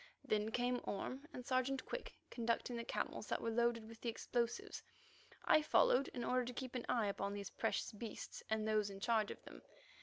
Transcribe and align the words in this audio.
Then 0.23 0.49
came 0.49 0.81
Orme 0.85 1.27
and 1.31 1.45
Sergeant 1.45 1.85
Quick, 1.85 2.13
conducting 2.31 2.75
the 2.75 2.83
camels 2.83 3.27
that 3.27 3.39
were 3.39 3.51
loaded 3.51 3.87
with 3.87 4.01
the 4.01 4.09
explosives. 4.09 4.81
I 5.45 5.61
followed 5.61 6.07
in 6.07 6.23
order 6.23 6.43
to 6.43 6.53
keep 6.53 6.73
an 6.73 6.87
eye 6.89 7.05
upon 7.05 7.33
these 7.35 7.51
precious 7.51 7.91
beasts 7.91 8.41
and 8.49 8.67
those 8.67 8.89
in 8.89 8.99
charge 8.99 9.29
of 9.29 9.43
them. 9.43 9.61